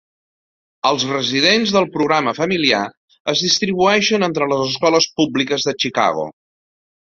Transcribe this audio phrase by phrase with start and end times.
[0.91, 2.81] Els residents del programa familiar
[3.35, 6.29] es distribueixen entre les escoles públiques de Chicago.